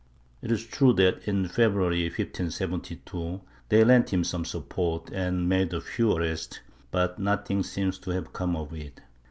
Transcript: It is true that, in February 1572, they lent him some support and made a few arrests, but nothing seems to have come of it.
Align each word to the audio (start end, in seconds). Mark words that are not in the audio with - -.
It 0.41 0.51
is 0.51 0.65
true 0.65 0.93
that, 0.93 1.27
in 1.27 1.47
February 1.47 2.05
1572, 2.05 3.39
they 3.69 3.83
lent 3.83 4.11
him 4.11 4.23
some 4.23 4.43
support 4.45 5.11
and 5.11 5.47
made 5.47 5.75
a 5.75 5.79
few 5.79 6.13
arrests, 6.13 6.59
but 6.89 7.19
nothing 7.19 7.61
seems 7.61 7.99
to 7.99 8.09
have 8.09 8.33
come 8.33 8.55
of 8.55 8.73
it. 8.73 8.99